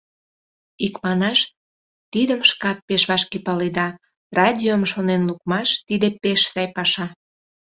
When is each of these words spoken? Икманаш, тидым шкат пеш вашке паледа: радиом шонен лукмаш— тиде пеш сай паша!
Икманаш, 0.85 1.39
тидым 2.11 2.41
шкат 2.49 2.77
пеш 2.87 3.01
вашке 3.09 3.37
паледа: 3.45 3.87
радиом 4.37 4.83
шонен 4.91 5.21
лукмаш— 5.29 5.69
тиде 5.87 6.07
пеш 6.21 6.41
сай 6.51 6.67
паша! 6.75 7.07